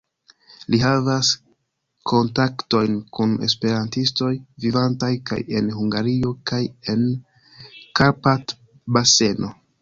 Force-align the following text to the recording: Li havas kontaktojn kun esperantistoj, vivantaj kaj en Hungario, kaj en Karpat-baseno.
Li 0.75 0.77
havas 0.83 1.27
kontaktojn 2.11 2.95
kun 3.17 3.35
esperantistoj, 3.49 4.31
vivantaj 4.65 5.11
kaj 5.33 5.39
en 5.61 5.69
Hungario, 5.81 6.33
kaj 6.53 6.63
en 6.95 7.05
Karpat-baseno. 8.01 9.55